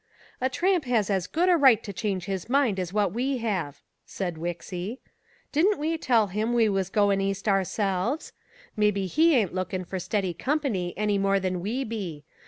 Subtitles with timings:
[0.41, 3.81] "A tramp has as good a right to change his mind as what we have,"
[4.03, 4.97] said Wixy.
[5.51, 8.33] "Didn't we tell him we was goin' East ourselves?
[8.75, 12.23] Maybe he ain't lookin' for steady company any more than we be.